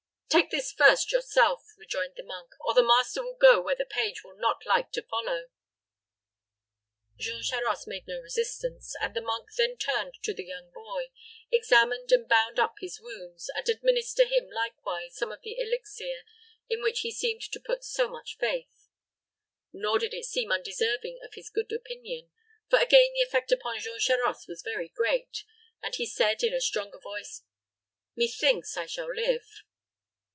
[0.31, 4.23] "Take this first yourself," rejoined the monk, "or the master will go where the page
[4.23, 5.47] will not like to follow."
[7.17, 11.11] Jean Charost made no resistance; and the monk then turned to the young boy,
[11.51, 16.21] examined and bound up his wounds, and administered to him likewise some of the elixir
[16.69, 18.87] in which he seemed to put so much faith.
[19.73, 22.31] Nor did it seem undeserving of his good opinion;
[22.69, 25.43] for again the effect upon Jean Charost was very great,
[25.83, 27.43] and he said, in a stronger voice,
[28.15, 29.63] "Methinks I shall live."